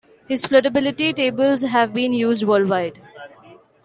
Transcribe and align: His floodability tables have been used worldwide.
His 0.27 0.45
floodability 0.45 1.13
tables 1.13 1.61
have 1.61 1.93
been 1.93 2.11
used 2.11 2.41
worldwide. 2.41 2.97